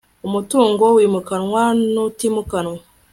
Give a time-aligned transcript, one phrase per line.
[0.27, 1.63] umutungo wimukanwa
[1.93, 2.79] n'utimukanwa